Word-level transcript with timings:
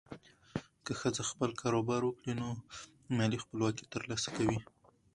که 0.85 0.91
ښځه 0.99 1.23
خپل 1.31 1.49
کاروبار 1.61 2.01
وکړي، 2.05 2.31
نو 2.41 2.47
مالي 3.17 3.37
خپلواکي 3.43 3.85
ترلاسه 3.93 4.29
کوي. 4.37 4.59